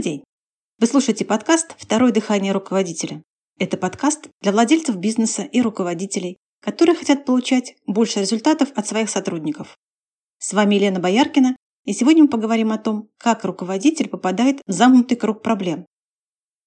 день! 0.00 0.24
Вы 0.78 0.86
слушаете 0.86 1.24
подкаст 1.24 1.74
«Второе 1.78 2.12
дыхание 2.12 2.52
руководителя». 2.52 3.22
Это 3.58 3.76
подкаст 3.76 4.28
для 4.40 4.52
владельцев 4.52 4.96
бизнеса 4.96 5.42
и 5.42 5.60
руководителей, 5.60 6.38
которые 6.60 6.96
хотят 6.96 7.24
получать 7.24 7.76
больше 7.86 8.20
результатов 8.20 8.70
от 8.74 8.86
своих 8.86 9.08
сотрудников. 9.08 9.76
С 10.38 10.52
вами 10.52 10.74
Елена 10.74 10.98
Бояркина, 10.98 11.56
и 11.84 11.92
сегодня 11.92 12.24
мы 12.24 12.28
поговорим 12.28 12.72
о 12.72 12.78
том, 12.78 13.08
как 13.18 13.44
руководитель 13.44 14.08
попадает 14.08 14.60
в 14.66 14.72
замкнутый 14.72 15.16
круг 15.16 15.42
проблем. 15.42 15.86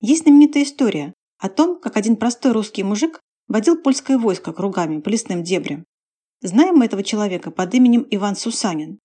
Есть 0.00 0.22
знаменитая 0.22 0.62
история 0.62 1.14
о 1.38 1.48
том, 1.48 1.80
как 1.80 1.96
один 1.96 2.16
простой 2.16 2.52
русский 2.52 2.84
мужик 2.84 3.20
водил 3.48 3.76
польское 3.80 4.18
войско 4.18 4.52
кругами 4.52 5.00
по 5.00 5.08
лесным 5.08 5.42
дебрям. 5.42 5.84
Знаем 6.40 6.76
мы 6.76 6.84
этого 6.84 7.02
человека 7.02 7.50
под 7.50 7.74
именем 7.74 8.06
Иван 8.10 8.36
Сусанин. 8.36 9.00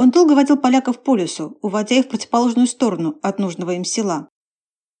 Он 0.00 0.10
долго 0.10 0.32
водил 0.32 0.56
поляков 0.56 1.02
по 1.02 1.14
лесу, 1.14 1.58
уводя 1.60 1.96
их 1.96 2.06
в 2.06 2.08
противоположную 2.08 2.66
сторону 2.66 3.18
от 3.20 3.38
нужного 3.38 3.72
им 3.72 3.84
села. 3.84 4.30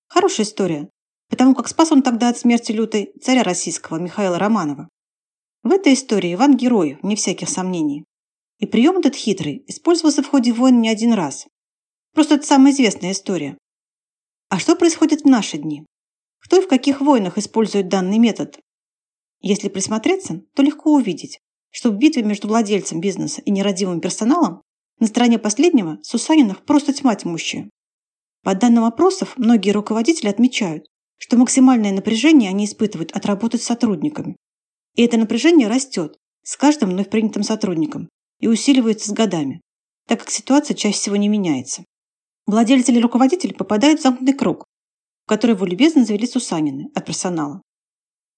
Хорошая 0.08 0.44
история, 0.44 0.90
потому 1.30 1.54
как 1.54 1.68
спас 1.68 1.90
он 1.90 2.02
тогда 2.02 2.28
от 2.28 2.36
смерти 2.36 2.72
лютой 2.72 3.14
царя 3.18 3.42
российского 3.42 3.96
Михаила 3.96 4.38
Романова. 4.38 4.90
В 5.62 5.72
этой 5.72 5.94
истории 5.94 6.34
Иван 6.34 6.54
герой, 6.54 6.98
не 7.02 7.16
всяких 7.16 7.48
сомнений. 7.48 8.04
И 8.58 8.66
прием 8.66 8.98
этот 8.98 9.14
хитрый 9.14 9.64
использовался 9.68 10.22
в 10.22 10.28
ходе 10.28 10.52
войн 10.52 10.82
не 10.82 10.90
один 10.90 11.14
раз. 11.14 11.46
Просто 12.12 12.34
это 12.34 12.46
самая 12.46 12.74
известная 12.74 13.12
история. 13.12 13.56
А 14.50 14.58
что 14.58 14.76
происходит 14.76 15.22
в 15.22 15.26
наши 15.26 15.56
дни? 15.56 15.86
Кто 16.40 16.58
и 16.58 16.62
в 16.62 16.68
каких 16.68 17.00
войнах 17.00 17.38
использует 17.38 17.88
данный 17.88 18.18
метод? 18.18 18.60
Если 19.40 19.70
присмотреться, 19.70 20.42
то 20.54 20.62
легко 20.62 20.92
увидеть, 20.92 21.40
что 21.70 21.88
в 21.88 21.96
битве 21.96 22.22
между 22.22 22.48
владельцем 22.48 23.00
бизнеса 23.00 23.40
и 23.40 23.50
нерадивым 23.50 24.02
персоналом 24.02 24.60
на 25.00 25.06
стороне 25.06 25.38
последнего 25.38 25.98
Сусанинах 26.02 26.64
просто 26.64 26.92
тьма 26.92 27.14
тьмущая. 27.16 27.70
По 28.42 28.54
данным 28.54 28.84
опросов, 28.84 29.34
многие 29.36 29.70
руководители 29.70 30.28
отмечают, 30.28 30.86
что 31.18 31.36
максимальное 31.36 31.92
напряжение 31.92 32.48
они 32.48 32.64
испытывают 32.64 33.12
от 33.12 33.26
работы 33.26 33.58
с 33.58 33.64
сотрудниками. 33.64 34.36
И 34.94 35.02
это 35.02 35.16
напряжение 35.16 35.68
растет 35.68 36.16
с 36.42 36.56
каждым 36.56 36.90
вновь 36.90 37.10
принятым 37.10 37.42
сотрудником 37.42 38.08
и 38.38 38.48
усиливается 38.48 39.10
с 39.10 39.12
годами, 39.12 39.60
так 40.06 40.20
как 40.20 40.30
ситуация 40.30 40.74
чаще 40.74 40.96
всего 40.96 41.16
не 41.16 41.28
меняется. 41.28 41.84
Владельцы 42.46 42.90
или 42.90 43.00
руководители 43.00 43.52
попадают 43.52 44.00
в 44.00 44.02
замкнутый 44.02 44.34
круг, 44.34 44.64
в 45.24 45.28
который 45.28 45.54
его 45.54 45.66
любезно 45.66 46.04
завели 46.04 46.26
Сусанины 46.26 46.90
от 46.94 47.04
персонала. 47.04 47.62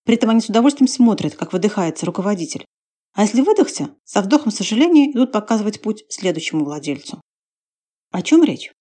При 0.04 0.16
этом 0.16 0.30
они 0.30 0.40
с 0.40 0.48
удовольствием 0.48 0.88
смотрят, 0.88 1.36
как 1.36 1.52
выдыхается 1.52 2.06
руководитель, 2.06 2.66
а 3.14 3.22
если 3.22 3.42
выдохся, 3.42 3.94
со 4.04 4.22
вдохом 4.22 4.50
сожаления 4.50 5.10
идут 5.10 5.32
показывать 5.32 5.82
путь 5.82 6.04
следующему 6.08 6.64
владельцу. 6.64 7.20
О 8.10 8.22
чем 8.22 8.42
речь? 8.42 8.72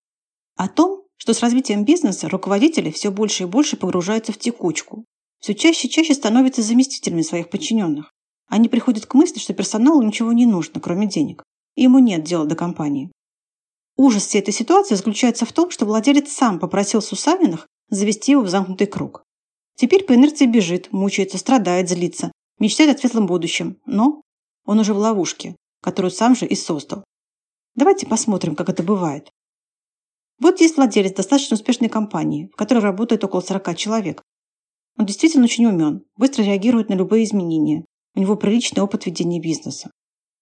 О 0.56 0.68
том, 0.68 1.04
что 1.18 1.34
с 1.34 1.42
развитием 1.42 1.86
бизнеса 1.86 2.30
руководители 2.30 2.92
все 2.92 3.12
больше 3.12 3.44
и 3.44 3.46
больше 3.46 3.78
погружаются 3.78 4.32
в 4.32 4.38
текучку, 4.38 5.06
все 5.40 5.56
чаще 5.56 5.88
и 5.88 5.92
чаще 5.92 6.14
становятся 6.14 6.62
заместителями 6.62 7.22
своих 7.22 7.50
подчиненных. 7.50 8.12
Они 8.48 8.70
приходят 8.70 9.06
к 9.06 9.14
мысли, 9.14 9.40
что 9.40 9.54
персоналу 9.54 10.02
ничего 10.02 10.34
не 10.34 10.46
нужно, 10.46 10.82
кроме 10.82 11.08
денег, 11.08 11.44
и 11.76 11.84
ему 11.84 12.00
нет 12.00 12.24
дела 12.24 12.46
до 12.46 12.56
компании. 12.56 13.12
Ужас 13.98 14.26
всей 14.26 14.40
этой 14.40 14.54
ситуации 14.54 14.96
заключается 14.96 15.46
в 15.46 15.54
том, 15.54 15.70
что 15.72 15.86
владелец 15.86 16.32
сам 16.32 16.60
попросил 16.60 17.02
Сусаниных 17.02 17.68
завести 17.90 18.32
его 18.32 18.42
в 18.42 18.50
замкнутый 18.50 18.88
круг. 18.88 19.24
Теперь 19.76 20.04
по 20.04 20.16
инерции 20.16 20.46
бежит, 20.46 20.92
мучается, 20.92 21.38
страдает, 21.38 21.90
злится, 21.90 22.32
мечтает 22.62 22.96
о 22.96 23.00
светлом 23.00 23.26
будущем, 23.26 23.82
но 23.86 24.22
он 24.66 24.80
уже 24.80 24.94
в 24.94 24.98
ловушке, 24.98 25.56
которую 25.82 26.12
сам 26.12 26.36
же 26.36 26.46
и 26.46 26.56
создал. 26.56 27.04
Давайте 27.74 28.06
посмотрим, 28.06 28.56
как 28.56 28.70
это 28.70 28.84
бывает. 28.84 29.32
Вот 30.40 30.62
есть 30.62 30.78
владелец 30.78 31.16
достаточно 31.16 31.56
успешной 31.56 31.90
компании, 31.90 32.50
в 32.54 32.56
которой 32.56 32.80
работает 32.80 33.24
около 33.24 33.42
40 33.42 33.76
человек. 33.76 34.22
Он 34.98 35.06
действительно 35.06 35.46
очень 35.46 35.66
умен, 35.66 36.04
быстро 36.18 36.44
реагирует 36.44 36.90
на 36.90 36.94
любые 36.94 37.24
изменения. 37.24 37.84
У 38.14 38.20
него 38.20 38.36
приличный 38.36 38.84
опыт 38.84 39.08
ведения 39.08 39.40
бизнеса. 39.40 39.90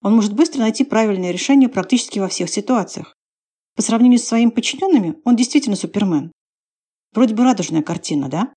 Он 0.02 0.16
может 0.16 0.34
быстро 0.34 0.60
найти 0.60 0.84
правильное 0.84 1.32
решение 1.32 1.70
практически 1.70 2.20
во 2.20 2.28
всех 2.28 2.50
ситуациях. 2.50 3.16
По 3.76 3.82
сравнению 3.82 4.20
с 4.20 4.26
своими 4.26 4.50
подчиненными, 4.50 5.16
он 5.24 5.38
действительно 5.38 5.78
супермен. 5.78 6.34
Вроде 7.14 7.34
бы 7.34 7.44
радужная 7.44 7.82
картина, 7.82 8.28
да? 8.28 8.54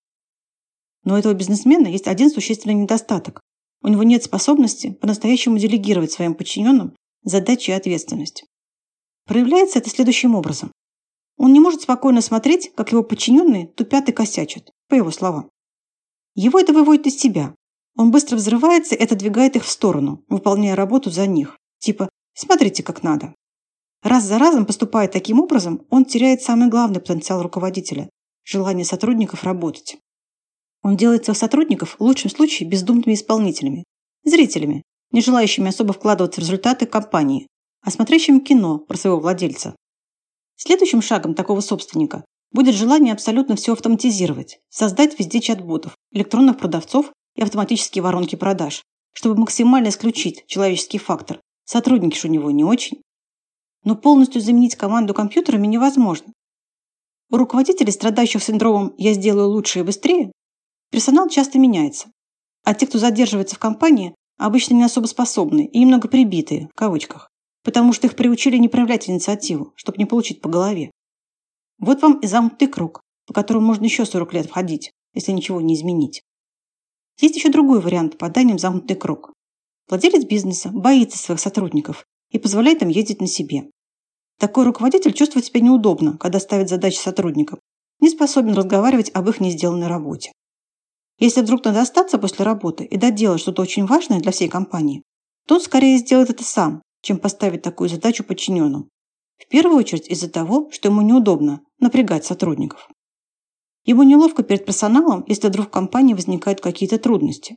Но 1.04 1.14
у 1.14 1.16
этого 1.16 1.34
бизнесмена 1.34 1.86
есть 1.86 2.08
один 2.08 2.30
существенный 2.30 2.74
недостаток. 2.74 3.40
У 3.82 3.88
него 3.88 4.02
нет 4.04 4.22
способности 4.22 4.90
по-настоящему 4.92 5.58
делегировать 5.58 6.12
своим 6.12 6.34
подчиненным 6.34 6.94
задачи 7.24 7.70
и 7.70 7.74
ответственность. 7.74 8.44
Проявляется 9.26 9.78
это 9.78 9.90
следующим 9.90 10.34
образом. 10.34 10.72
Он 11.36 11.52
не 11.52 11.60
может 11.60 11.82
спокойно 11.82 12.20
смотреть, 12.20 12.72
как 12.74 12.92
его 12.92 13.02
подчиненные 13.02 13.66
тупят 13.66 14.08
и 14.08 14.12
косячат, 14.12 14.70
по 14.88 14.94
его 14.94 15.10
словам. 15.10 15.50
Его 16.34 16.58
это 16.58 16.72
выводит 16.72 17.06
из 17.06 17.18
себя. 17.18 17.54
Он 17.96 18.10
быстро 18.10 18.36
взрывается 18.36 18.94
и 18.94 19.02
отодвигает 19.02 19.56
их 19.56 19.64
в 19.64 19.70
сторону, 19.70 20.24
выполняя 20.28 20.76
работу 20.76 21.10
за 21.10 21.26
них. 21.26 21.58
Типа 21.78 22.08
«смотрите, 22.34 22.82
как 22.82 23.02
надо». 23.02 23.34
Раз 24.02 24.24
за 24.24 24.38
разом 24.38 24.66
поступая 24.66 25.08
таким 25.08 25.40
образом, 25.40 25.86
он 25.90 26.04
теряет 26.04 26.42
самый 26.42 26.68
главный 26.68 27.00
потенциал 27.00 27.42
руководителя– 27.42 28.08
желание 28.44 28.84
сотрудников 28.84 29.44
работать. 29.44 29.98
Он 30.82 30.96
делает 30.96 31.24
своих 31.24 31.38
сотрудников 31.38 31.96
в 31.98 32.02
лучшем 32.02 32.30
случае 32.30 32.68
бездумными 32.68 33.14
исполнителями, 33.14 33.84
зрителями, 34.24 34.82
не 35.12 35.20
желающими 35.20 35.68
особо 35.68 35.92
вкладываться 35.92 36.40
в 36.40 36.44
результаты 36.44 36.86
компании, 36.86 37.46
а 37.82 37.90
смотрящими 37.90 38.40
кино 38.40 38.78
про 38.78 38.96
своего 38.96 39.20
владельца. 39.20 39.76
Следующим 40.56 41.02
шагом 41.02 41.34
такого 41.34 41.60
собственника 41.60 42.24
будет 42.52 42.74
желание 42.74 43.12
абсолютно 43.12 43.56
все 43.56 43.72
автоматизировать, 43.72 44.60
создать 44.68 45.18
везде 45.18 45.40
чат-ботов, 45.40 45.96
электронных 46.12 46.58
продавцов 46.58 47.12
и 47.34 47.42
автоматические 47.42 48.02
воронки 48.02 48.36
продаж, 48.36 48.82
чтобы 49.12 49.40
максимально 49.40 49.88
исключить 49.88 50.44
человеческий 50.46 50.98
фактор. 50.98 51.40
Сотрудники 51.64 52.18
же 52.18 52.28
у 52.28 52.30
него 52.30 52.50
не 52.50 52.64
очень. 52.64 53.02
Но 53.84 53.96
полностью 53.96 54.40
заменить 54.40 54.76
команду 54.76 55.14
компьютерами 55.14 55.66
невозможно. 55.66 56.32
У 57.30 57.36
руководителей, 57.36 57.90
страдающих 57.90 58.42
синдромом 58.42 58.94
«я 58.98 59.14
сделаю 59.14 59.48
лучше 59.48 59.80
и 59.80 59.82
быстрее», 59.82 60.32
Персонал 60.92 61.30
часто 61.30 61.58
меняется. 61.58 62.12
А 62.64 62.74
те, 62.74 62.86
кто 62.86 62.98
задерживается 62.98 63.56
в 63.56 63.58
компании, 63.58 64.14
обычно 64.36 64.74
не 64.74 64.82
особо 64.82 65.06
способны 65.06 65.64
и 65.64 65.78
немного 65.80 66.06
прибитые, 66.06 66.68
в 66.68 66.74
кавычках, 66.74 67.30
потому 67.64 67.94
что 67.94 68.06
их 68.06 68.14
приучили 68.14 68.58
не 68.58 68.68
проявлять 68.68 69.08
инициативу, 69.08 69.72
чтобы 69.74 69.96
не 69.96 70.04
получить 70.04 70.42
по 70.42 70.50
голове. 70.50 70.90
Вот 71.78 72.02
вам 72.02 72.18
и 72.20 72.26
замкнутый 72.26 72.68
круг, 72.68 73.00
по 73.26 73.32
которому 73.32 73.66
можно 73.66 73.84
еще 73.84 74.04
40 74.04 74.34
лет 74.34 74.46
входить, 74.46 74.92
если 75.14 75.32
ничего 75.32 75.62
не 75.62 75.74
изменить. 75.74 76.22
Есть 77.18 77.36
еще 77.36 77.48
другой 77.48 77.80
вариант 77.80 78.12
попадания 78.12 78.54
в 78.54 78.60
замкнутый 78.60 78.96
круг. 78.96 79.32
Владелец 79.88 80.26
бизнеса 80.26 80.68
боится 80.74 81.16
своих 81.16 81.40
сотрудников 81.40 82.04
и 82.30 82.38
позволяет 82.38 82.82
им 82.82 82.88
ездить 82.88 83.22
на 83.22 83.26
себе. 83.26 83.70
Такой 84.38 84.66
руководитель 84.66 85.14
чувствует 85.14 85.46
себя 85.46 85.60
неудобно, 85.60 86.18
когда 86.18 86.38
ставит 86.38 86.68
задачи 86.68 86.98
сотрудникам, 86.98 87.60
не 87.98 88.10
способен 88.10 88.52
разговаривать 88.52 89.10
об 89.14 89.30
их 89.30 89.40
не 89.40 89.50
сделанной 89.52 89.86
работе. 89.86 90.32
Если 91.22 91.40
вдруг 91.40 91.64
надо 91.64 91.82
остаться 91.82 92.18
после 92.18 92.44
работы 92.44 92.82
и 92.82 92.96
доделать 92.96 93.40
что-то 93.40 93.62
очень 93.62 93.86
важное 93.86 94.18
для 94.18 94.32
всей 94.32 94.48
компании, 94.48 95.04
то 95.46 95.54
он 95.54 95.60
скорее 95.60 95.98
сделает 95.98 96.30
это 96.30 96.42
сам, 96.42 96.82
чем 97.00 97.18
поставить 97.18 97.62
такую 97.62 97.88
задачу 97.88 98.24
подчиненным. 98.24 98.88
В 99.38 99.46
первую 99.46 99.78
очередь 99.78 100.08
из-за 100.08 100.28
того, 100.28 100.68
что 100.72 100.88
ему 100.88 101.00
неудобно 101.00 101.60
напрягать 101.78 102.24
сотрудников. 102.24 102.88
Ему 103.84 104.02
неловко 104.02 104.42
перед 104.42 104.66
персоналом, 104.66 105.22
если 105.28 105.46
вдруг 105.46 105.68
в 105.68 105.70
компании 105.70 106.14
возникают 106.14 106.60
какие-то 106.60 106.98
трудности. 106.98 107.56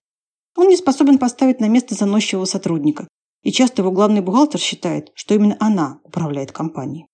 Он 0.56 0.68
не 0.68 0.78
способен 0.78 1.18
поставить 1.18 1.60
на 1.60 1.68
место 1.68 1.96
заносчивого 1.96 2.46
сотрудника, 2.46 3.08
и 3.42 3.52
часто 3.52 3.82
его 3.82 3.92
главный 3.92 4.22
бухгалтер 4.22 4.60
считает, 4.60 5.12
что 5.16 5.34
именно 5.34 5.58
она 5.60 6.02
управляет 6.04 6.52
компанией. 6.52 7.08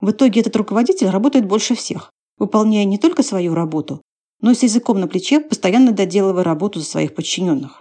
В 0.00 0.10
итоге 0.10 0.40
этот 0.40 0.56
руководитель 0.56 1.10
работает 1.10 1.46
больше 1.46 1.76
всех, 1.76 2.10
выполняя 2.38 2.84
не 2.84 2.98
только 2.98 3.22
свою 3.22 3.54
работу, 3.54 4.02
но 4.44 4.52
с 4.52 4.62
языком 4.62 5.00
на 5.00 5.08
плече, 5.08 5.40
постоянно 5.40 5.92
доделывая 5.92 6.44
работу 6.44 6.78
за 6.78 6.84
своих 6.84 7.14
подчиненных. 7.14 7.80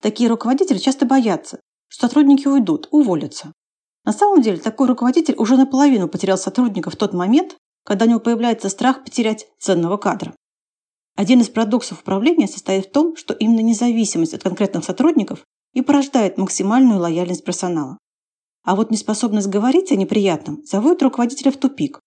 Такие 0.00 0.30
руководители 0.30 0.78
часто 0.78 1.04
боятся, 1.04 1.60
что 1.88 2.06
сотрудники 2.06 2.48
уйдут, 2.48 2.88
уволятся. 2.92 3.52
На 4.02 4.14
самом 4.14 4.40
деле, 4.40 4.56
такой 4.56 4.88
руководитель 4.88 5.34
уже 5.36 5.58
наполовину 5.58 6.08
потерял 6.08 6.38
сотрудника 6.38 6.88
в 6.88 6.96
тот 6.96 7.12
момент, 7.12 7.58
когда 7.84 8.06
у 8.06 8.08
него 8.08 8.20
появляется 8.20 8.70
страх 8.70 9.04
потерять 9.04 9.48
ценного 9.58 9.98
кадра. 9.98 10.34
Один 11.14 11.42
из 11.42 11.50
парадоксов 11.50 12.00
управления 12.00 12.48
состоит 12.48 12.86
в 12.86 12.92
том, 12.92 13.14
что 13.14 13.34
именно 13.34 13.60
независимость 13.60 14.32
от 14.32 14.44
конкретных 14.44 14.82
сотрудников 14.82 15.44
и 15.74 15.82
порождает 15.82 16.38
максимальную 16.38 17.00
лояльность 17.00 17.44
персонала. 17.44 17.98
А 18.64 18.76
вот 18.76 18.90
неспособность 18.90 19.48
говорить 19.48 19.92
о 19.92 19.96
неприятном 19.96 20.64
заводит 20.64 21.02
руководителя 21.02 21.52
в 21.52 21.58
тупик. 21.58 22.00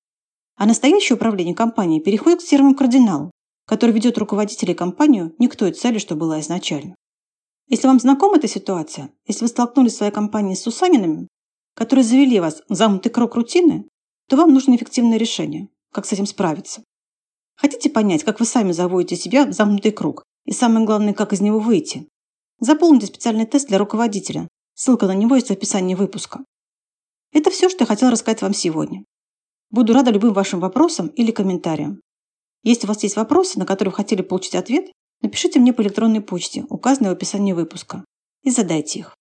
А 0.56 0.66
настоящее 0.66 1.18
управление 1.18 1.54
компанией 1.54 2.02
переходит 2.02 2.40
к 2.40 2.46
серому 2.46 2.74
кардиналу, 2.74 3.30
который 3.70 3.92
ведет 3.92 4.18
руководителей 4.18 4.74
компанию 4.74 5.36
не 5.38 5.48
к 5.48 5.56
той 5.56 5.74
цели, 5.74 6.00
что 6.00 6.16
была 6.16 6.40
изначально. 6.40 6.96
Если 7.68 7.86
вам 7.86 8.00
знакома 8.00 8.38
эта 8.38 8.48
ситуация, 8.48 9.12
если 9.28 9.44
вы 9.44 9.48
столкнулись 9.48 9.94
в 9.94 9.98
своей 9.98 10.12
компании 10.12 10.56
с 10.56 10.64
Сусанинами, 10.64 11.28
которые 11.76 12.04
завели 12.04 12.40
вас 12.40 12.64
в 12.68 12.74
замкнутый 12.74 13.12
круг 13.12 13.36
рутины, 13.36 13.88
то 14.28 14.38
вам 14.38 14.56
нужно 14.56 14.76
эффективное 14.76 15.20
решение. 15.20 15.70
как 15.94 16.08
с 16.08 16.14
этим 16.14 16.26
справиться. 16.26 16.84
Хотите 17.56 17.92
понять, 17.92 18.24
как 18.24 18.40
вы 18.40 18.48
сами 18.48 18.72
заводите 18.72 19.16
себя 19.16 19.46
в 19.46 19.54
замкнутый 19.54 19.92
круг 19.92 20.24
и 20.46 20.52
самое 20.52 20.84
главное, 20.84 21.14
как 21.14 21.32
из 21.34 21.42
него 21.42 21.60
выйти? 21.60 22.08
Заполните 22.60 23.06
специальный 23.06 23.46
тест 23.46 23.68
для 23.68 23.78
руководителя. 23.78 24.48
Ссылка 24.74 25.06
на 25.06 25.14
него 25.14 25.36
есть 25.36 25.50
в 25.50 25.54
описании 25.54 25.94
выпуска. 25.94 26.44
Это 27.34 27.52
все, 27.52 27.70
что 27.70 27.84
я 27.84 27.86
хотела 27.86 28.10
рассказать 28.10 28.42
вам 28.42 28.56
сегодня. 28.56 29.04
Буду 29.70 29.94
рада 29.94 30.10
любым 30.10 30.34
вашим 30.34 30.60
вопросам 30.60 31.10
или 31.10 31.30
комментариям. 31.30 32.02
Если 32.64 32.86
у 32.86 32.90
вас 32.90 33.04
есть 33.04 33.16
вопросы, 33.16 33.58
на 33.58 33.66
которые 33.66 33.92
вы 33.92 33.98
хотели 33.98 34.22
получить 34.22 34.56
ответ, 34.56 34.92
напишите 35.22 35.60
мне 35.60 35.74
по 35.74 35.82
электронной 35.82 36.22
почте, 36.22 36.66
указанной 36.70 37.10
в 37.10 37.14
описании 37.14 37.54
выпуска, 37.54 38.04
и 38.44 38.52
задайте 38.52 39.00
их. 39.00 39.16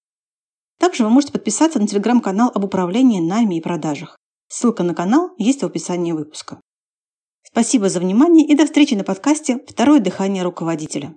Также 0.79 1.05
вы 1.05 1.11
можете 1.11 1.32
подписаться 1.32 1.79
на 1.79 1.87
телеграм-канал 1.87 2.50
об 2.55 2.64
управлении, 2.64 3.20
найме 3.20 3.58
и 3.58 3.61
продажах. 3.61 4.17
Ссылка 4.49 4.82
на 4.82 4.94
канал 4.94 5.35
есть 5.38 5.62
в 5.62 5.67
описании 5.67 6.12
выпуска. 6.12 6.61
Спасибо 7.43 7.88
за 7.88 8.00
внимание 8.00 8.46
и 8.46 8.55
до 8.55 8.67
встречи 8.67 8.94
на 8.94 9.05
подкасте 9.05 9.58
«Второе 9.67 10.00
дыхание 10.00 10.43
руководителя». 10.43 11.06